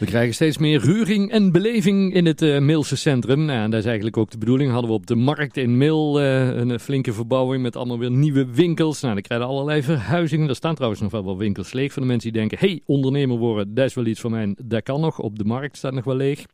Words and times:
We 0.00 0.06
krijgen 0.06 0.34
steeds 0.34 0.58
meer 0.58 0.80
reuring 0.80 1.30
en 1.30 1.52
beleving 1.52 2.14
in 2.14 2.26
het 2.26 2.42
uh, 2.42 2.80
centrum. 2.82 3.44
Nou, 3.44 3.70
dat 3.70 3.78
is 3.78 3.86
eigenlijk 3.86 4.16
ook 4.16 4.30
de 4.30 4.38
bedoeling. 4.38 4.70
Hadden 4.70 4.90
we 4.90 4.96
op 4.96 5.06
de 5.06 5.14
markt 5.14 5.56
in 5.56 5.76
Mil 5.76 6.20
uh, 6.20 6.56
een 6.56 6.80
flinke 6.80 7.12
verbouwing 7.12 7.62
met 7.62 7.76
allemaal 7.76 7.98
weer 7.98 8.10
nieuwe 8.10 8.46
winkels. 8.52 9.00
Nou, 9.00 9.14
dan 9.14 9.22
krijgen 9.22 9.46
allerlei 9.46 9.82
verhuizingen. 9.82 10.48
Er 10.48 10.54
staan 10.54 10.74
trouwens 10.74 11.02
nog 11.02 11.10
wel 11.10 11.24
wat 11.24 11.36
winkels 11.36 11.72
leeg 11.72 11.92
voor 11.92 12.02
de 12.02 12.08
mensen 12.08 12.32
die 12.32 12.40
denken... 12.40 12.58
hey, 12.58 12.80
ondernemer 12.86 13.36
worden, 13.36 13.74
dat 13.74 13.84
is 13.84 13.94
wel 13.94 14.06
iets 14.06 14.20
voor 14.20 14.30
mij. 14.30 14.54
Dat 14.64 14.82
kan 14.82 15.00
nog. 15.00 15.18
Op 15.18 15.38
de 15.38 15.44
markt 15.44 15.76
staat 15.76 15.92
nog 15.92 16.04
wel 16.04 16.16
leeg. 16.16 16.46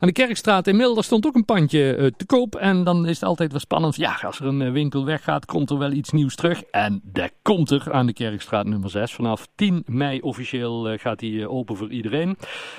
Aan 0.00 0.08
de 0.08 0.14
Kerkstraat 0.14 0.66
in 0.66 0.76
Mil, 0.76 0.94
daar 0.94 1.04
stond 1.04 1.26
ook 1.26 1.34
een 1.34 1.44
pandje 1.44 1.96
uh, 1.96 2.06
te 2.06 2.26
koop. 2.26 2.54
En 2.54 2.84
dan 2.84 3.06
is 3.06 3.20
het 3.20 3.28
altijd 3.28 3.50
wel 3.50 3.60
spannend. 3.60 3.96
Ja, 3.96 4.18
als 4.22 4.40
er 4.40 4.46
een 4.46 4.72
winkel 4.72 5.04
weggaat, 5.04 5.44
komt 5.44 5.70
er 5.70 5.78
wel 5.78 5.90
iets 5.90 6.10
nieuws 6.10 6.36
terug. 6.36 6.62
En 6.62 7.00
dat 7.04 7.32
komt 7.42 7.70
er 7.70 7.92
aan 7.92 8.06
de 8.06 8.12
Kerkstraat 8.12 8.66
nummer 8.66 8.90
6. 8.90 9.14
Vanaf 9.14 9.46
10 9.54 9.82
mei 9.86 10.20
officieel 10.20 10.92
uh, 10.92 10.98
gaat 10.98 11.18
die 11.18 11.48
open 11.48 11.76
voor 11.76 11.90
iedereen. 11.90 12.36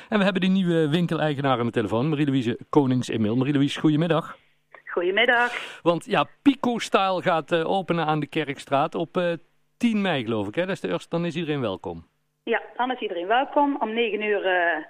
En 0.10 0.18
we 0.18 0.24
hebben 0.24 0.42
die 0.42 0.50
nieuwe 0.50 0.90
winkeleigenaar 0.90 1.60
aan 1.60 1.66
de 1.66 1.72
telefoon, 1.72 2.10
Marie-Louise 2.10 2.60
Konings-Emil. 2.70 3.36
Marie-Louise, 3.36 3.80
goedemiddag. 3.80 4.38
Goedemiddag. 4.86 5.80
Want 5.82 6.06
ja, 6.06 6.26
Pico 6.42 6.80
Style 6.80 7.22
gaat 7.22 7.56
openen 7.56 8.06
aan 8.06 8.20
de 8.20 8.28
Kerkstraat 8.28 8.96
op 8.96 9.38
10 9.78 10.02
mei, 10.02 10.24
geloof 10.24 10.48
ik. 10.48 10.56
Hè? 10.56 10.66
Dat 10.66 10.76
is 10.76 10.82
de 10.82 10.88
eerste, 10.88 11.10
dan 11.10 11.26
is 11.26 11.36
iedereen 11.36 11.62
welkom. 11.62 12.06
Ja, 12.44 12.62
dan 12.78 12.92
is 12.92 13.00
iedereen 13.00 13.28
welkom. 13.28 13.78
Om 13.80 13.94
9 13.94 14.22
uur, 14.22 14.42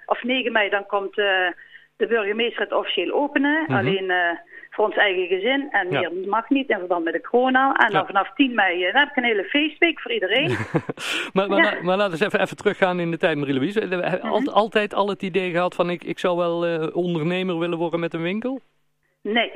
of 0.06 0.22
9 0.22 0.52
mei, 0.52 0.68
dan 0.70 0.86
komt 0.86 1.14
de 1.96 2.06
burgemeester 2.06 2.62
het 2.62 2.72
officieel 2.72 3.12
openen. 3.12 3.62
Mhm. 3.62 3.72
Alleen 3.72 4.04
uh, 4.04 4.16
voor 4.70 4.84
ons 4.84 4.96
eigen 4.96 5.26
gezin. 5.26 5.68
En 5.70 5.88
meer 5.88 6.12
mag 6.26 6.48
niet 6.48 6.68
in 6.68 6.78
verband 6.78 7.04
met 7.04 7.12
de 7.12 7.20
corona. 7.20 7.74
En 7.74 7.92
dan 7.92 8.06
vanaf 8.06 8.34
10 8.34 8.54
mei 8.54 8.82
dan 8.82 9.00
heb 9.00 9.08
ik 9.08 9.16
een 9.16 9.24
hele 9.24 9.44
feestweek 9.44 10.00
voor 10.00 10.12
iedereen. 10.12 10.48
maar, 11.32 11.48
maar, 11.48 11.64
ja. 11.64 11.82
maar, 11.82 11.96
laten 11.96 12.18
we 12.18 12.24
eens 12.24 12.32
even, 12.32 12.40
even 12.40 12.56
teruggaan 12.56 13.00
in 13.00 13.10
de 13.10 13.16
tijd, 13.16 13.36
Marie-Louise. 13.36 13.88
We 13.88 13.96
hebben 13.96 14.28
mm 14.28 14.48
altijd 14.48 14.94
al 14.94 15.08
het 15.08 15.22
idee 15.22 15.50
gehad 15.50 15.74
van 15.74 15.90
ik, 15.90 16.04
ik 16.04 16.18
zou 16.18 16.36
wel 16.36 16.66
uh, 16.66 16.96
ondernemer 16.96 17.58
willen 17.58 17.78
worden 17.78 18.00
met 18.00 18.14
een 18.14 18.22
winkel? 18.22 18.60
Nee. 19.22 19.50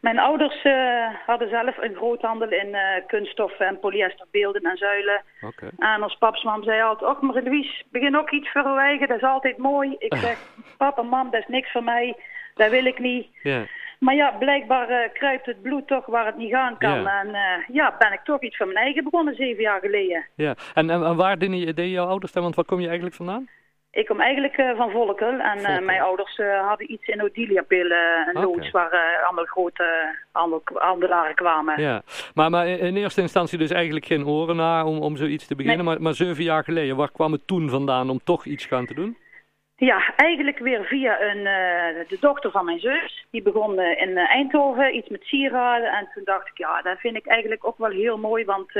Mijn 0.00 0.18
ouders 0.18 0.64
uh, 0.64 1.06
hadden 1.26 1.48
zelf 1.48 1.78
een 1.78 1.94
groothandel 1.94 2.48
in 2.48 2.68
uh, 2.68 2.80
kunststoffen 3.06 3.66
en 3.66 3.78
polyesterbeelden 3.80 4.62
en 4.62 4.76
zuilen. 4.76 5.22
Okay. 5.40 5.70
En 5.78 6.02
als 6.02 6.16
papsmam 6.18 6.62
zei 6.64 6.82
altijd, 6.82 7.10
och 7.10 7.20
maar 7.20 7.42
Louise, 7.42 7.82
begin 7.90 8.16
ook 8.16 8.30
iets 8.30 8.52
eigen, 8.52 9.08
dat 9.08 9.16
is 9.16 9.22
altijd 9.22 9.58
mooi. 9.58 9.96
Ik 9.98 10.14
zeg, 10.26 10.38
papa, 10.76 11.02
mam, 11.02 11.30
dat 11.30 11.40
is 11.40 11.46
niks 11.48 11.70
voor 11.72 11.84
mij, 11.84 12.16
dat 12.54 12.70
wil 12.70 12.84
ik 12.84 12.98
niet. 12.98 13.26
Yeah. 13.42 13.62
Maar 13.98 14.14
ja, 14.14 14.30
blijkbaar 14.38 14.90
uh, 14.90 15.12
kruipt 15.12 15.46
het 15.46 15.62
bloed 15.62 15.86
toch 15.86 16.06
waar 16.06 16.26
het 16.26 16.36
niet 16.36 16.52
gaan 16.52 16.78
kan. 16.78 17.02
Yeah. 17.02 17.18
En 17.18 17.64
ja, 17.72 17.96
ben 17.98 18.12
ik 18.12 18.20
toch 18.24 18.42
iets 18.42 18.56
van 18.56 18.66
mijn 18.66 18.84
eigen 18.84 19.04
begonnen 19.04 19.34
zeven 19.34 19.62
jaar 19.62 19.80
geleden. 19.80 20.26
Ja, 20.34 20.54
en, 20.74 20.90
en, 20.90 21.04
en 21.04 21.16
waar 21.16 21.38
deden 21.38 21.88
jouw 21.88 22.06
ouders 22.06 22.32
dan, 22.32 22.42
want 22.42 22.54
waar 22.54 22.64
kom 22.64 22.80
je 22.80 22.86
eigenlijk 22.86 23.16
vandaan? 23.16 23.48
Ik 23.92 24.06
kom 24.06 24.20
eigenlijk 24.20 24.58
uh, 24.58 24.76
van 24.76 24.90
Volkel 24.90 25.38
en 25.38 25.58
uh, 25.58 25.78
mijn 25.78 26.00
ouders 26.00 26.38
uh, 26.38 26.66
hadden 26.68 26.92
iets 26.92 27.06
in 27.06 27.22
Odiliapillen, 27.22 28.28
een 28.28 28.36
okay. 28.36 28.42
loods 28.42 28.70
waar 28.70 29.22
allemaal 29.24 29.44
grote 29.44 30.16
handel, 30.32 30.62
handelaren 30.74 31.34
kwamen. 31.34 31.80
Ja, 31.80 32.02
maar, 32.34 32.50
maar 32.50 32.68
in 32.68 32.96
eerste 32.96 33.20
instantie 33.20 33.58
dus 33.58 33.70
eigenlijk 33.70 34.06
geen 34.06 34.26
oren 34.26 34.56
naar 34.56 34.84
om, 34.84 34.98
om 34.98 35.16
zoiets 35.16 35.46
te 35.46 35.54
beginnen, 35.54 35.84
nee. 35.84 35.94
maar, 35.94 36.02
maar 36.02 36.14
zeven 36.14 36.44
jaar 36.44 36.64
geleden, 36.64 36.96
waar 36.96 37.10
kwam 37.12 37.32
het 37.32 37.46
toen 37.46 37.70
vandaan 37.70 38.10
om 38.10 38.20
toch 38.24 38.44
iets 38.44 38.66
gaan 38.66 38.86
te 38.86 38.94
doen? 38.94 39.16
Ja, 39.76 40.14
eigenlijk 40.16 40.58
weer 40.58 40.84
via 40.84 41.20
een, 41.20 41.42
de 42.08 42.16
dochter 42.20 42.50
van 42.50 42.64
mijn 42.64 42.80
zus. 42.80 43.26
Die 43.30 43.42
begon 43.42 43.80
in 43.80 44.16
Eindhoven, 44.16 44.96
iets 44.96 45.08
met 45.08 45.22
sieraden. 45.22 45.92
En 45.92 46.08
toen 46.14 46.24
dacht 46.24 46.48
ik, 46.48 46.58
ja, 46.58 46.82
dat 46.82 46.98
vind 46.98 47.16
ik 47.16 47.26
eigenlijk 47.26 47.66
ook 47.66 47.78
wel 47.78 47.90
heel 47.90 48.18
mooi, 48.18 48.44
want 48.44 48.72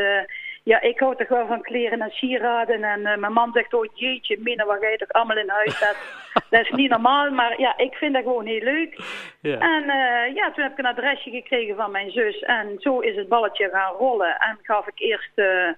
ja, 0.63 0.81
ik 0.81 0.99
hou 0.99 1.17
toch 1.17 1.29
wel 1.29 1.47
van 1.47 1.63
kleren 1.63 2.01
en 2.01 2.11
sieraden. 2.11 2.85
En 2.85 3.01
uh, 3.01 3.17
mijn 3.17 3.33
man 3.33 3.53
zegt 3.53 3.75
ooit, 3.75 3.91
jeetje, 3.95 4.37
Mina, 4.41 4.65
wat 4.65 4.79
ga 4.81 4.89
je 4.89 4.97
toch 4.97 5.13
allemaal 5.13 5.39
in 5.39 5.49
huis? 5.49 5.79
Dat, 5.79 5.97
dat 6.51 6.61
is 6.61 6.71
niet 6.71 6.91
normaal, 6.91 7.31
maar 7.31 7.61
ja, 7.61 7.79
ik 7.79 7.95
vind 7.95 8.15
dat 8.15 8.23
gewoon 8.23 8.47
heel 8.47 8.63
leuk. 8.63 8.99
Yeah. 9.41 9.63
En 9.63 9.83
uh, 9.83 10.35
ja, 10.35 10.53
toen 10.53 10.63
heb 10.63 10.73
ik 10.73 10.79
een 10.79 10.87
adresje 10.87 11.31
gekregen 11.31 11.77
van 11.77 11.91
mijn 11.91 12.11
zus. 12.11 12.39
En 12.39 12.77
zo 12.79 12.99
is 12.99 13.17
het 13.17 13.29
balletje 13.29 13.69
gaan 13.73 13.95
rollen. 13.95 14.37
En 14.39 14.59
gaf 14.63 14.87
ik 14.87 14.99
eerst 15.01 15.33
uh, 15.35 15.69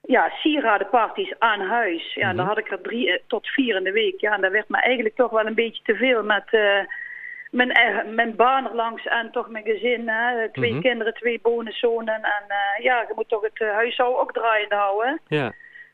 ja, 0.00 0.28
sieradenparties 0.28 1.34
aan 1.38 1.60
huis. 1.60 2.14
Ja, 2.14 2.22
mm 2.22 2.28
-hmm. 2.28 2.36
dan 2.36 2.46
had 2.46 2.58
ik 2.58 2.70
er 2.70 2.80
drie 2.80 3.22
tot 3.26 3.46
vier 3.46 3.76
in 3.76 3.84
de 3.84 3.92
week. 3.92 4.20
Ja, 4.20 4.34
en 4.34 4.40
dat 4.40 4.52
werd 4.52 4.68
me 4.68 4.80
eigenlijk 4.80 5.16
toch 5.16 5.30
wel 5.30 5.46
een 5.46 5.54
beetje 5.54 5.82
te 5.82 5.94
veel 5.94 6.22
met 6.22 6.48
mijn, 7.50 7.72
mijn 8.14 8.36
baan 8.36 8.64
er 8.64 8.74
langs 8.74 9.06
en 9.06 9.30
toch 9.30 9.48
mijn 9.48 9.64
gezin. 9.64 10.08
Hè? 10.08 10.48
Twee 10.48 10.68
mm 10.68 10.74
-hmm. 10.74 10.82
kinderen, 10.82 11.14
twee 11.14 11.40
bonuszonen. 11.42 12.14
En 12.14 12.44
uh, 12.48 12.84
ja, 12.84 13.00
je 13.00 13.12
moet 13.14 13.28
toch 13.28 13.42
het 13.42 13.60
uh, 13.60 13.72
huishouden 13.72 14.20
ook 14.20 14.32
draaiende 14.32 14.74
houden. 14.74 15.20
Ja. 15.28 15.52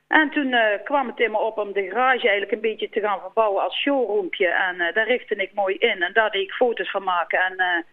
En 0.09 0.31
toen 0.31 0.47
uh, 0.47 0.65
kwam 0.85 1.07
het 1.07 1.21
in 1.21 1.31
me 1.31 1.39
op 1.39 1.59
om 1.59 1.73
de 1.73 1.83
garage 1.83 2.29
eigenlijk 2.29 2.53
een 2.53 2.71
beetje 2.71 2.89
te 2.89 3.01
gaan 3.01 3.21
verbouwen 3.21 3.63
als 3.63 3.81
showroompje. 3.81 4.49
En 4.49 4.77
daar 4.95 5.07
richtte 5.07 5.35
ik 5.35 5.55
mooi 5.55 5.75
in. 5.75 6.03
En 6.03 6.13
daar 6.13 6.31
deed 6.31 6.43
ik 6.43 6.53
foto's 6.53 6.91
van 6.91 7.03
maken. 7.03 7.39
En 7.39 7.85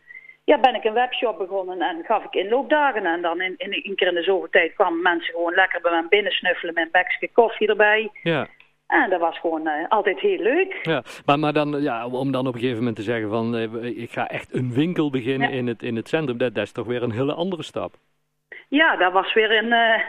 ja, 0.44 0.60
ben 0.60 0.76
ik 0.76 0.84
een 0.84 0.94
webshop 0.94 1.38
begonnen 1.38 1.82
en 1.82 2.04
gaf 2.06 2.24
ik 2.24 2.34
inloopdagen. 2.34 3.06
En 3.06 3.22
dan 3.22 3.42
in, 3.42 3.54
in, 3.58 3.74
een 3.74 3.96
keer 3.96 4.08
in 4.08 4.14
de 4.14 4.24
zoveel 4.24 4.50
tijd 4.50 4.74
kwamen 4.74 5.02
mensen 5.02 5.34
gewoon 5.34 5.54
lekker 5.54 5.82
bij 5.82 5.92
mij 5.92 6.06
binnen 6.10 6.32
snuffelen 6.32 6.74
met 6.74 6.84
een 6.84 6.92
bekje 6.92 7.30
koffie 7.32 7.68
erbij. 7.68 8.10
Ja. 8.24 8.48
En 8.88 9.10
dat 9.10 9.20
was 9.20 9.40
gewoon 9.40 9.68
uh, 9.68 9.88
altijd 9.90 10.20
heel 10.20 10.38
leuk. 10.38 10.80
Ja, 10.82 11.04
maar, 11.26 11.40
maar 11.40 11.54
dan, 11.54 11.82
ja, 11.82 12.08
om 12.08 12.32
dan 12.32 12.48
op 12.48 12.54
een 12.54 12.60
gegeven 12.60 12.80
moment 12.80 12.96
te 12.96 13.02
zeggen 13.02 13.30
van... 13.30 13.56
Uh, 13.56 13.84
ik 13.84 14.12
ga 14.12 14.28
echt 14.28 14.54
een 14.54 14.74
winkel 14.74 15.10
beginnen 15.10 15.50
ja. 15.50 15.56
in, 15.56 15.68
het, 15.68 15.84
in 15.84 15.96
het 15.96 16.08
centrum... 16.08 16.38
Dat, 16.38 16.56
dat 16.56 16.64
is 16.64 16.72
toch 16.72 16.86
weer 16.86 17.04
een 17.04 17.12
hele 17.12 17.34
andere 17.34 17.64
stap. 17.64 17.96
Ja, 18.68 18.96
dat 18.96 19.12
was 19.12 19.34
weer 19.34 19.58
een, 19.58 19.72
uh, 19.72 20.04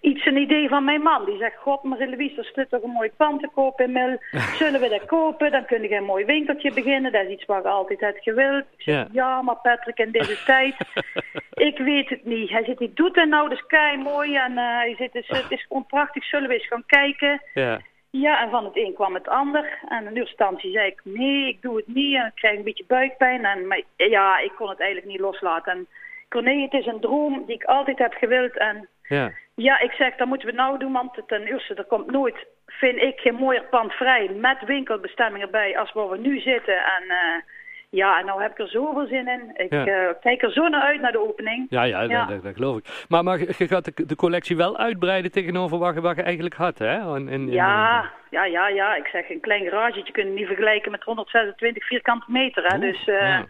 iets 0.00 0.26
een 0.26 0.36
idee 0.36 0.68
van 0.68 0.84
mijn 0.84 1.02
man. 1.02 1.24
Die 1.24 1.38
zegt, 1.38 1.56
god 1.56 1.82
Marie-Louise, 1.82 2.36
er 2.36 2.50
zit 2.54 2.70
toch 2.70 2.82
een 2.82 2.90
mooi 2.90 3.10
pand 3.16 3.40
te 3.40 3.48
kopen 3.54 3.84
in 3.84 3.92
Mil. 3.92 4.18
Zullen 4.60 4.80
we 4.80 4.88
dat 4.88 5.06
kopen? 5.06 5.50
Dan 5.50 5.64
kun 5.64 5.82
je 5.82 5.94
een 5.94 6.04
mooi 6.04 6.24
winkeltje 6.24 6.72
beginnen. 6.72 7.12
Dat 7.12 7.24
is 7.24 7.30
iets 7.30 7.44
wat 7.44 7.62
je 7.62 7.68
altijd 7.68 8.00
hebt 8.00 8.22
gewild. 8.22 8.64
Ik 8.76 8.82
zeg, 8.82 8.94
ja. 8.94 9.08
ja, 9.12 9.42
maar 9.42 9.56
Patrick, 9.56 9.98
in 9.98 10.10
deze 10.10 10.44
tijd... 10.44 10.74
ik 11.68 11.78
weet 11.78 12.08
het 12.08 12.24
niet. 12.24 12.50
Hij 12.50 12.64
zit, 12.64 12.78
die 12.78 12.92
doet 12.94 13.16
het 13.16 13.28
nou, 13.28 13.48
dat 13.48 13.58
is 13.58 13.66
kei 13.66 13.96
mooi. 13.96 14.36
En 14.36 14.56
hij 14.56 14.94
zit, 14.98 15.12
het 15.12 15.50
is 15.50 15.66
gewoon 15.68 15.86
prachtig. 15.86 16.24
Zullen 16.24 16.48
we 16.48 16.54
eens 16.54 16.66
gaan 16.66 16.86
kijken? 16.86 17.42
Ja. 17.54 17.80
Ja, 18.10 18.42
en 18.42 18.50
van 18.50 18.64
het 18.64 18.76
een 18.76 18.94
kwam 18.94 19.14
het 19.14 19.28
ander. 19.28 19.78
En 19.88 20.06
in 20.06 20.06
eerste 20.06 20.20
instantie 20.20 20.72
zei 20.72 20.86
ik, 20.86 21.00
nee, 21.04 21.48
ik 21.48 21.62
doe 21.62 21.76
het 21.76 21.86
niet. 21.86 22.14
En 22.14 22.26
ik 22.26 22.34
krijg 22.34 22.56
een 22.56 22.64
beetje 22.64 22.84
buikpijn. 22.86 23.44
En, 23.44 23.66
maar 23.66 23.82
ja, 23.96 24.38
ik 24.38 24.52
kon 24.56 24.68
het 24.68 24.80
eigenlijk 24.80 25.10
niet 25.10 25.20
loslaten. 25.20 25.72
En 25.72 25.86
ik 26.28 26.42
nee, 26.42 26.62
het 26.62 26.72
is 26.72 26.86
een 26.86 27.00
droom 27.00 27.44
die 27.46 27.54
ik 27.54 27.64
altijd 27.64 27.98
heb 27.98 28.12
gewild. 28.12 28.56
En 28.56 28.88
ja, 29.02 29.32
ja 29.54 29.78
ik 29.78 29.92
zeg, 29.92 30.16
dat 30.16 30.26
moeten 30.26 30.48
we 30.48 30.54
nou 30.54 30.78
doen. 30.78 30.92
Want 30.92 31.22
ten 31.26 31.42
eerste, 31.42 31.74
er 31.74 31.84
komt 31.84 32.10
nooit, 32.10 32.46
vind 32.66 32.96
ik, 32.96 33.20
geen 33.20 33.34
mooier 33.34 33.64
pand 33.64 33.92
vrij. 33.92 34.28
Met 34.28 34.64
winkelbestemmingen 34.64 35.50
bij 35.50 35.78
als 35.78 35.92
waar 35.92 36.08
we 36.08 36.18
nu 36.18 36.40
zitten. 36.40 36.76
En... 36.76 37.04
Uh, 37.04 37.42
ja, 37.90 38.18
en 38.18 38.26
nou 38.26 38.42
heb 38.42 38.50
ik 38.50 38.58
er 38.58 38.68
zoveel 38.68 39.06
zin 39.06 39.28
in. 39.28 39.50
Ik 39.54 39.72
ja. 39.72 39.86
uh, 39.86 40.08
kijk 40.20 40.42
er 40.42 40.52
zo 40.52 40.68
naar 40.68 40.82
uit 40.82 41.00
naar 41.00 41.12
de 41.12 41.28
opening. 41.28 41.66
Ja, 41.70 41.82
ja, 41.82 42.02
ja. 42.02 42.24
Dat, 42.24 42.42
dat, 42.42 42.54
geloof 42.54 42.76
ik. 42.76 43.04
Maar, 43.08 43.24
maar 43.24 43.38
je 43.38 43.68
gaat 43.68 43.84
de, 43.84 44.06
de, 44.06 44.16
collectie 44.16 44.56
wel 44.56 44.76
uitbreiden 44.76 45.30
tegenover 45.30 45.78
wat 45.78 45.94
je, 45.94 46.00
wat 46.00 46.16
je 46.16 46.22
eigenlijk 46.22 46.54
had, 46.54 46.78
hè? 46.78 47.16
In, 47.16 47.28
in, 47.28 47.50
ja, 47.50 48.00
in... 48.00 48.08
ja, 48.30 48.44
ja, 48.44 48.68
ja. 48.68 48.94
Ik 48.94 49.06
zeg, 49.06 49.30
een 49.30 49.40
klein 49.40 49.64
garagetje 49.64 50.12
kun 50.12 50.26
je 50.26 50.32
niet 50.32 50.46
vergelijken 50.46 50.90
met 50.90 51.02
126 51.02 51.86
vierkante 51.86 52.26
meter, 52.28 52.64
hè? 52.64 52.76
Oeh, 52.76 52.84
dus 52.84 53.06
uh, 53.06 53.20
ja. 53.20 53.46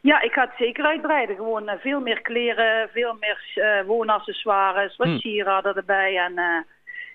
ja. 0.00 0.20
ik 0.20 0.32
ga 0.32 0.40
het 0.40 0.56
zeker 0.58 0.84
uitbreiden. 0.84 1.36
Gewoon 1.36 1.68
uh, 1.68 1.74
veel 1.78 2.00
meer 2.00 2.20
kleren, 2.20 2.88
veel 2.92 3.16
meer 3.20 3.84
woonaccessoires, 3.86 4.96
wat 4.96 5.06
mm. 5.06 5.18
sieraden 5.18 5.74
erbij 5.76 6.18
en... 6.18 6.66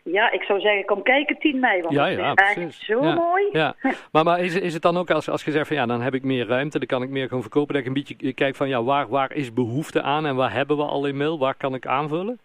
Ja, 0.04 0.32
ik 0.32 0.44
zou 0.44 0.60
zeggen, 0.60 0.86
kom 0.86 1.04
kijken 1.04 1.38
10 1.38 1.60
mei, 1.60 1.82
want 1.82 1.94
ja, 1.94 2.06
het 2.06 2.40
is 2.40 2.64
echt 2.64 2.74
zo 2.74 3.04
ja, 3.04 3.14
mooi. 3.14 3.50
Ja. 3.52 3.76
Maar, 4.12 4.24
maar 4.24 4.40
is, 4.40 4.56
is 4.56 4.74
het 4.74 4.82
dan 4.82 4.98
ook 4.98 5.12
als, 5.12 5.30
als 5.30 5.44
je 5.44 5.52
zegt 5.52 5.68
van 5.68 5.76
ja, 5.76 5.86
dan 5.86 6.02
heb 6.02 6.14
ik 6.14 6.24
meer 6.24 6.48
ruimte, 6.48 6.78
dan 6.78 6.88
kan 6.88 7.04
ik 7.04 7.10
meer 7.10 7.28
gewoon 7.28 7.42
verkopen, 7.42 7.74
dat 7.74 7.82
ik 7.82 7.88
een 7.88 7.94
beetje 7.94 8.34
kijk 8.34 8.56
van 8.56 8.70
ja, 8.70 8.84
waar, 8.84 9.10
waar 9.10 9.34
is 9.34 9.54
behoefte 9.54 10.02
aan 10.02 10.26
en 10.26 10.36
waar 10.36 10.54
hebben 10.54 10.78
we 10.78 10.84
al 10.84 11.06
in 11.06 11.18
mail, 11.18 11.40
waar 11.40 11.56
kan 11.56 11.74
ik 11.74 11.86
aanvullen? 11.86 12.40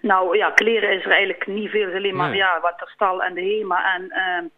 Nou 0.00 0.36
ja, 0.36 0.50
kleren 0.50 0.92
is 0.92 1.04
er 1.04 1.10
eigenlijk 1.10 1.46
niet 1.46 1.70
veel, 1.70 1.94
alleen 1.94 2.16
maar 2.16 2.28
nee. 2.28 2.38
ja, 2.38 2.60
wat 2.60 2.78
de 2.78 2.86
stal 2.94 3.22
en 3.22 3.34
de 3.34 3.40
HEMA 3.40 3.94
en... 3.94 4.02
Uh, 4.02 4.50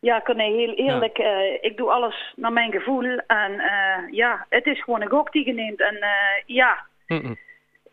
ja, 0.00 0.22
nee, 0.34 0.52
heel 0.52 0.74
eerlijk, 0.74 1.16
ja. 1.16 1.42
uh, 1.42 1.58
ik 1.60 1.76
doe 1.76 1.90
alles 1.90 2.32
naar 2.36 2.52
mijn 2.52 2.72
gevoel. 2.72 3.04
En 3.26 3.52
uh, 3.52 4.12
ja, 4.12 4.46
het 4.48 4.66
is 4.66 4.82
gewoon 4.82 5.02
een 5.02 5.08
gok 5.08 5.32
die 5.32 5.46
je 5.46 5.52
neemt. 5.52 5.80
En 5.80 5.94
uh, 5.94 6.56
ja, 6.56 6.86
mm 7.06 7.20
-mm. 7.20 7.36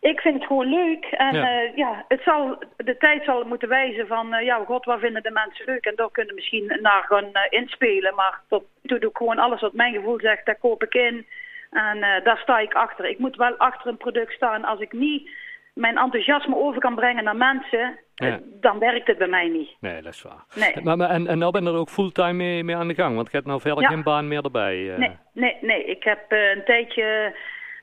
Ik 0.00 0.20
vind 0.20 0.34
het 0.34 0.46
gewoon 0.46 0.68
leuk. 0.68 1.04
En 1.04 1.34
ja. 1.34 1.62
Uh, 1.62 1.76
ja, 1.76 2.04
het 2.08 2.20
zal, 2.22 2.62
de 2.76 2.96
tijd 2.96 3.24
zal 3.24 3.44
moeten 3.44 3.68
wijzen 3.68 4.06
van, 4.06 4.34
uh, 4.34 4.44
ja, 4.44 4.64
god, 4.64 4.84
wat 4.84 5.00
vinden 5.00 5.22
de 5.22 5.30
mensen 5.30 5.64
leuk? 5.64 5.84
En 5.84 5.96
daar 5.96 6.10
kunnen 6.10 6.34
misschien 6.34 6.78
naar 6.82 7.04
gaan 7.08 7.24
uh, 7.24 7.42
inspelen. 7.48 8.14
Maar 8.14 8.40
tot 8.48 8.64
nu 8.82 8.98
doe 8.98 9.10
ik 9.10 9.16
gewoon 9.16 9.38
alles 9.38 9.60
wat 9.60 9.72
mijn 9.72 9.94
gevoel 9.94 10.20
zegt, 10.20 10.46
daar 10.46 10.58
koop 10.58 10.82
ik 10.82 10.94
in. 10.94 11.26
En 11.70 12.00
daar 12.00 12.38
sta 12.38 12.58
ik 12.58 12.74
achter. 12.74 13.04
Ik 13.04 13.18
moet 13.18 13.36
wel 13.36 13.56
achter 13.56 13.86
een 13.90 13.96
product 13.96 14.32
staan. 14.32 14.64
Als 14.64 14.80
ik 14.80 14.92
niet 14.92 15.30
mijn 15.74 15.96
enthousiasme 15.96 16.56
over 16.56 16.80
kan 16.80 16.94
brengen 16.94 17.24
naar 17.24 17.36
mensen, 17.36 17.98
ja. 18.14 18.40
dan 18.60 18.78
werkt 18.78 19.06
het 19.06 19.18
bij 19.18 19.28
mij 19.28 19.48
niet. 19.48 19.76
Nee, 19.80 20.02
dat 20.02 20.12
is 20.12 20.22
waar. 20.22 20.44
Nee. 20.54 20.84
Maar, 20.84 20.96
maar, 20.96 21.10
en, 21.10 21.26
en 21.26 21.38
nou 21.38 21.52
ben 21.52 21.62
je 21.62 21.68
er 21.68 21.76
ook 21.76 21.88
fulltime 21.88 22.32
mee, 22.32 22.64
mee 22.64 22.76
aan 22.76 22.88
de 22.88 22.94
gang? 22.94 23.14
Want 23.14 23.30
je 23.30 23.36
hebt 23.36 23.48
nou 23.48 23.60
verder 23.60 23.82
ja. 23.82 23.88
geen 23.88 24.02
baan 24.02 24.28
meer 24.28 24.44
erbij. 24.44 24.94
Nee, 24.96 25.16
nee, 25.32 25.56
nee. 25.60 25.84
Ik 25.84 26.04
heb 26.04 26.24
een 26.28 26.64
tijdje... 26.64 27.34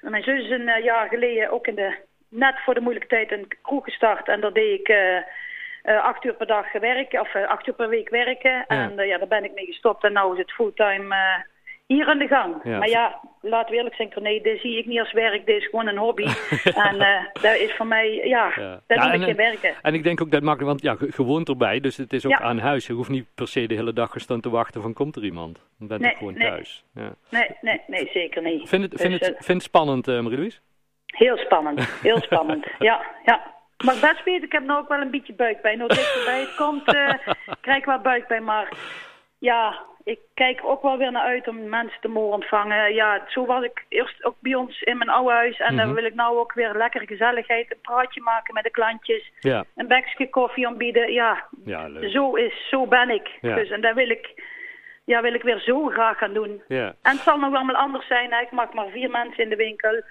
Mijn 0.10 0.24
zus 0.24 0.44
is 0.44 0.50
een 0.50 0.84
jaar 0.84 1.08
geleden 1.08 1.52
ook 1.52 1.68
in 1.68 1.76
de 1.76 1.96
net 2.30 2.56
voor 2.64 2.74
de 2.74 2.82
moeilijke 2.82 3.08
tijd 3.08 3.32
een 3.32 3.48
kroeg 3.62 3.84
gestart. 3.84 4.28
En 4.28 4.42
daar 4.42 4.54
deed 4.54 4.80
ik 4.80 4.90
uh, 4.90 6.04
acht 6.04 6.24
uur 6.24 6.34
per 6.34 6.48
dag 6.48 6.72
werken, 6.72 7.20
of 7.20 7.36
acht 7.36 7.68
uur 7.68 7.74
per 7.74 7.90
week 7.90 8.10
werken. 8.10 8.66
En 8.68 9.08
ja, 9.08 9.18
daar 9.18 9.28
ben 9.28 9.44
ik 9.44 9.54
mee 9.54 9.66
gestopt 9.66 10.04
en 10.04 10.14
nu 10.14 10.32
is 10.32 10.38
het 10.38 10.52
fulltime 10.52 11.46
hier 11.88 12.08
aan 12.08 12.18
de 12.18 12.28
gang. 12.28 12.64
Maar 12.64 12.90
ja, 12.90 13.20
laten 13.50 13.72
we 13.72 13.78
eerlijk 13.78 13.96
zijn, 13.96 14.12
nee, 14.16 14.42
dit 14.42 14.60
zie 14.60 14.78
ik 14.78 14.86
niet 14.86 15.00
als 15.00 15.12
werk, 15.12 15.46
dit 15.46 15.58
is 15.58 15.66
gewoon 15.66 15.88
een 15.88 15.98
hobby. 15.98 16.24
en 16.90 16.96
uh, 16.96 17.24
dat 17.34 17.56
is 17.56 17.74
voor 17.76 17.88
mij, 17.88 18.14
ja, 18.14 18.52
ja. 18.56 18.82
dat 18.88 18.98
ja, 18.98 19.14
ik 19.14 19.22
geen 19.22 19.36
werken. 19.36 19.74
En 19.82 19.94
ik 19.94 20.04
denk 20.04 20.22
ook 20.22 20.32
dat 20.32 20.42
makkelijk, 20.42 20.82
want 20.82 21.00
ja, 21.00 21.08
gewoon 21.14 21.46
erbij, 21.46 21.80
dus 21.80 21.98
het 21.98 22.14
is 22.14 22.26
ook 22.26 22.42
aan 22.42 22.60
huis. 22.60 22.88
Je 22.88 22.94
hoeft 22.94 23.10
niet 23.10 23.26
per 23.36 23.48
se 23.48 23.68
de 23.68 23.76
hele 23.76 23.94
dag 23.94 24.12
gestaan 24.12 24.42
te 24.42 24.50
wachten 24.50 24.82
van 24.82 24.94
komt 24.94 25.16
er 25.16 25.24
iemand. 25.24 25.60
Dan 25.80 25.88
ben 25.88 26.00
je 26.00 26.16
gewoon 26.16 26.34
nee. 26.34 26.48
thuis. 26.48 26.84
Ja. 26.94 27.16
Nee, 27.30 27.50
nee, 27.62 27.82
nee, 27.88 28.10
zeker 28.14 28.42
niet. 28.42 28.70
Vind 28.70 28.84
het, 28.84 29.02
vind 29.02 29.20
dus, 29.20 29.28
het, 29.28 29.36
vind 29.38 29.58
het 29.58 29.68
spannend, 29.68 30.08
uh, 30.08 30.20
Marie-Louise? 30.20 30.60
Heel 31.06 31.38
spannend, 31.38 32.00
heel 32.02 32.22
spannend, 32.30 32.68
ja, 32.80 33.06
ja. 33.26 33.54
Maar 33.86 33.96
best 34.02 34.24
weten, 34.24 34.44
ik 34.44 34.52
heb 34.52 34.64
nou 34.64 34.82
ook 34.82 34.88
wel 34.88 35.02
een 35.02 35.12
beetje 35.12 35.34
buikpijn. 35.34 35.78
Nou, 35.78 35.90
dichterbij 35.90 36.40
het 36.40 36.56
komt, 36.56 36.94
uh, 36.94 37.14
krijg 37.62 37.78
ik 37.78 37.86
wel 37.86 38.00
buikpijn, 38.00 38.44
maar 38.44 38.70
ja, 39.38 39.86
ik 40.06 40.20
kijk 40.34 40.60
ook 40.64 40.82
wel 40.82 40.98
weer 40.98 41.12
naar 41.12 41.26
uit 41.26 41.48
om 41.48 41.70
mensen 41.70 42.02
te 42.02 42.08
mogen 42.08 42.34
ontvangen. 42.34 42.94
Ja, 42.94 43.26
zo 43.28 43.46
was 43.46 43.64
ik 43.64 43.86
eerst 43.90 44.24
ook 44.24 44.36
bij 44.40 44.56
ons 44.56 44.82
in 44.82 44.98
mijn 44.98 45.10
oude 45.10 45.32
huis. 45.32 45.60
En 45.60 45.76
dan 45.76 45.86
mhm. 45.86 45.96
wil 45.96 46.06
ik 46.06 46.14
nou 46.14 46.38
ook 46.38 46.54
weer 46.54 46.74
lekker 46.74 47.08
gezelligheid, 47.08 47.72
een 47.72 47.82
praatje 47.82 48.22
maken 48.22 48.54
met 48.54 48.64
de 48.64 48.70
klantjes. 48.70 49.32
Ja. 49.40 49.66
Een 49.76 49.88
bekje 49.88 50.30
koffie 50.30 50.68
aanbieden. 50.68 51.12
Ja, 51.12 51.44
ja 51.66 51.88
leuk. 51.88 52.12
zo 52.12 52.34
is, 52.36 52.70
zo 52.70 52.88
ben 52.88 53.10
ik. 53.10 53.30
Dus, 53.42 53.70
en 53.70 53.82
dat 53.82 53.96
wil 53.96 54.10
ik, 54.10 54.44
ja, 55.06 55.22
wil 55.22 55.34
ik 55.34 55.44
weer 55.44 55.60
zo 55.60 55.86
graag 55.88 56.18
gaan 56.18 56.34
doen. 56.34 56.62
Ja. 56.68 56.96
En 57.02 57.12
het 57.12 57.22
zal 57.22 57.38
nog 57.38 57.52
wel 57.52 57.76
anders 57.76 58.08
zijn. 58.08 58.42
Ik 58.42 58.52
mag 58.52 58.74
maar 58.74 58.90
vier 58.90 59.10
mensen 59.10 59.44
in 59.44 59.50
de 59.50 59.56
winkel. 59.56 60.04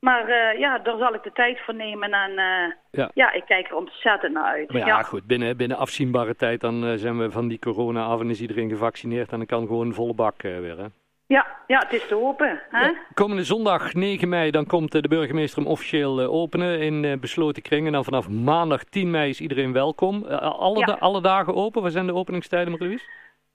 Maar 0.00 0.28
uh, 0.28 0.58
ja, 0.58 0.78
daar 0.78 0.98
zal 0.98 1.14
ik 1.14 1.22
de 1.22 1.32
tijd 1.32 1.60
voor 1.60 1.74
nemen 1.74 2.12
en 2.12 2.30
uh, 2.30 2.72
ja. 2.90 3.10
ja. 3.14 3.32
ik 3.32 3.44
kijk 3.46 3.68
er 3.68 3.76
ontzettend 3.76 4.32
naar 4.32 4.44
uit. 4.44 4.72
Maar 4.72 4.86
ja, 4.86 5.02
goed, 5.02 5.24
binnen, 5.24 5.56
binnen 5.56 5.76
afzienbare 5.76 6.36
tijd 6.36 6.60
dan 6.60 6.84
uh, 6.84 6.92
zijn 6.94 7.18
we 7.18 7.30
van 7.30 7.48
die 7.48 7.58
corona 7.58 8.04
af 8.04 8.20
en 8.20 8.30
is 8.30 8.40
iedereen 8.40 8.68
gevaccineerd 8.68 9.32
en 9.32 9.36
dan 9.36 9.46
kan 9.46 9.66
gewoon 9.66 9.86
een 9.86 9.94
volle 9.94 10.14
bak 10.14 10.42
weer. 10.42 10.78
Hè? 10.78 10.86
Ja, 11.26 11.46
ja, 11.66 11.78
het 11.78 11.92
is 11.92 12.06
te 12.06 12.16
open. 12.22 12.60
Hè? 12.70 12.84
Ja, 12.84 12.94
komende 13.14 13.44
zondag 13.44 13.94
9 13.94 14.28
mei 14.28 14.50
dan 14.50 14.66
komt 14.66 14.92
de 14.92 15.08
burgemeester 15.08 15.62
hem 15.62 15.70
officieel 15.70 16.20
openen 16.20 16.80
in 16.80 17.20
besloten 17.20 17.62
kringen. 17.62 17.86
En 17.86 17.92
dan 17.92 18.04
vanaf 18.04 18.28
maandag 18.28 18.84
10 18.84 19.10
mei 19.10 19.28
is 19.28 19.40
iedereen 19.40 19.72
welkom. 19.72 20.24
alle, 20.24 20.98
alle 20.98 21.20
dagen 21.20 21.54
open? 21.54 21.82
Waar 21.82 21.90
zijn 21.90 22.06
de 22.06 22.14
openingstijden, 22.14 22.70
Marlies? 22.78 23.08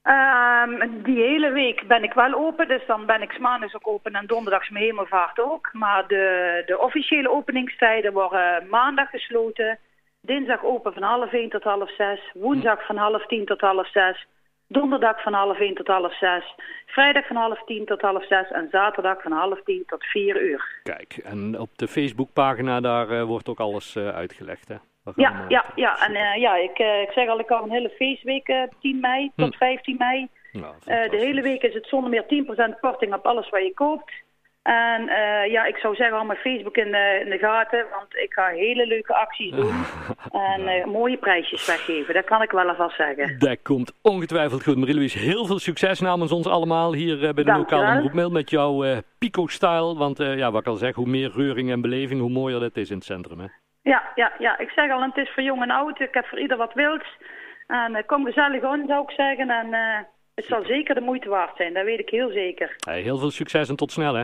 Um, 0.07 1.03
die 1.03 1.21
hele 1.21 1.51
week 1.51 1.87
ben 1.87 2.03
ik 2.03 2.13
wel 2.13 2.33
open, 2.33 2.67
dus 2.67 2.85
dan 2.87 3.05
ben 3.05 3.21
ik 3.21 3.39
maandags 3.39 3.75
ook 3.75 3.87
open 3.87 4.13
en 4.13 4.25
donderdags 4.25 4.69
mijn 4.69 4.83
hemelvaart 4.83 5.39
ook. 5.39 5.69
Maar 5.73 6.07
de, 6.07 6.63
de 6.65 6.79
officiële 6.79 7.31
openingstijden 7.31 8.13
worden 8.13 8.67
maandag 8.69 9.09
gesloten, 9.09 9.79
dinsdag 10.21 10.63
open 10.63 10.93
van 10.93 11.03
half 11.03 11.33
1 11.33 11.49
tot 11.49 11.63
half 11.63 11.95
6, 11.95 12.19
woensdag 12.33 12.85
van 12.85 12.97
half 12.97 13.25
10 13.25 13.45
tot 13.45 13.61
half 13.61 13.91
6, 13.91 14.27
donderdag 14.67 15.21
van 15.21 15.33
half 15.33 15.59
1 15.59 15.75
tot 15.75 15.87
half 15.87 16.17
6, 16.17 16.55
vrijdag 16.85 17.27
van 17.27 17.35
half 17.35 17.63
10 17.65 17.85
tot 17.85 18.01
half 18.01 18.27
6 18.27 18.51
en 18.51 18.67
zaterdag 18.71 19.21
van 19.21 19.31
half 19.31 19.63
10 19.63 19.83
tot 19.87 20.03
4 20.03 20.41
uur. 20.41 20.79
Kijk, 20.83 21.17
en 21.17 21.59
op 21.59 21.77
de 21.77 21.87
Facebookpagina 21.87 22.79
daar 22.79 23.11
uh, 23.11 23.23
wordt 23.23 23.49
ook 23.49 23.59
alles 23.59 23.95
uh, 23.95 24.09
uitgelegd 24.09 24.67
hè? 24.67 24.75
Ja, 25.15 25.45
ja, 25.47 25.65
ja, 25.75 26.07
en 26.07 26.11
uh, 26.11 26.35
ja, 26.35 26.55
ik, 26.55 26.79
uh, 26.79 27.01
ik 27.01 27.11
zeg 27.11 27.27
al, 27.27 27.39
ik 27.39 27.51
al 27.51 27.63
een 27.63 27.71
hele 27.71 27.89
feestweek 27.89 28.47
uh, 28.47 28.63
10 28.79 28.99
mei 28.99 29.31
tot 29.35 29.53
hm. 29.53 29.57
15 29.57 29.95
mei. 29.97 30.27
Nou, 30.51 30.73
de 30.85 31.17
hele 31.17 31.41
week 31.41 31.61
is 31.61 31.73
het 31.73 31.87
zonder 31.87 32.09
meer 32.09 32.45
10% 32.75 32.79
korting 32.79 33.13
op 33.13 33.25
alles 33.25 33.49
wat 33.49 33.61
je 33.61 33.73
koopt. 33.73 34.11
En 34.63 35.05
ja, 35.49 35.65
ik 35.65 35.77
zou 35.77 35.95
zeggen, 35.95 36.15
hou 36.15 36.27
mijn 36.27 36.39
Facebook 36.39 36.77
in 36.77 36.91
de, 36.91 37.21
in 37.23 37.29
de 37.29 37.37
gaten, 37.37 37.85
want 37.91 38.15
ik 38.15 38.33
ga 38.33 38.47
hele 38.47 38.87
leuke 38.87 39.15
acties 39.15 39.51
doen. 39.51 39.73
en 40.51 40.89
mooie 40.89 41.17
prijsjes 41.17 41.65
weggeven, 41.65 42.13
dat 42.13 42.23
kan 42.25 42.41
ik 42.41 42.51
wel 42.51 42.69
alvast 42.69 42.95
zeggen. 42.95 43.39
Dat 43.39 43.61
komt 43.61 43.93
ongetwijfeld 44.01 44.63
goed. 44.63 44.77
Marie-Louise, 44.77 45.17
heel 45.17 45.45
veel 45.45 45.59
succes 45.59 45.99
namens 45.99 46.31
ons 46.31 46.47
allemaal 46.47 46.93
hier 46.93 47.33
bij 47.33 47.43
de 47.43 47.51
lokale 47.51 47.95
omroepmail 47.95 48.29
met 48.29 48.49
jouw 48.49 49.01
Pico-style. 49.17 49.95
Want 49.95 50.17
ja, 50.17 50.51
wat 50.51 50.61
ik 50.61 50.67
al 50.67 50.75
zeg, 50.75 50.95
hoe 50.95 51.07
meer 51.07 51.31
reuring 51.35 51.71
en 51.71 51.81
beleving, 51.81 52.21
hoe 52.21 52.29
mooier 52.29 52.59
dat 52.59 52.77
is 52.77 52.89
in 52.89 52.95
het 52.95 53.05
centrum. 53.05 53.39
Hè? 53.39 53.47
Ja, 53.91 54.11
ja, 54.15 54.31
ja, 54.39 54.57
ik 54.57 54.69
zeg 54.69 54.91
al, 54.91 55.01
het 55.01 55.17
is 55.17 55.31
voor 55.33 55.43
jong 55.43 55.61
en 55.61 55.71
oud. 55.71 55.99
Ik 55.99 56.13
heb 56.13 56.25
voor 56.25 56.39
ieder 56.39 56.57
wat 56.57 56.73
wils. 56.73 57.17
En 57.67 57.95
uh, 57.95 58.01
kom 58.05 58.25
gezellig 58.25 58.63
aan, 58.63 58.83
zou 58.87 59.03
ik 59.03 59.11
zeggen. 59.11 59.49
En 59.49 59.67
uh, 59.67 59.97
het 60.35 60.45
zal 60.45 60.63
zeker 60.63 60.95
de 60.95 61.01
moeite 61.01 61.29
waard 61.29 61.55
zijn, 61.55 61.73
dat 61.73 61.83
weet 61.83 61.99
ik 61.99 62.09
heel 62.09 62.29
zeker. 62.29 62.75
Hey, 62.79 63.01
heel 63.01 63.17
veel 63.17 63.31
succes 63.31 63.69
en 63.69 63.75
tot 63.75 63.91
snel, 63.91 64.13
hè? 64.13 64.23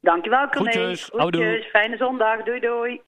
Dankjewel, 0.00 0.48
Corné. 0.48 0.70
Groetjes, 0.70 1.10
Groetjes. 1.14 1.66
Fijne 1.66 1.96
zondag. 1.96 2.42
Doei, 2.42 2.60
doei. 2.60 3.00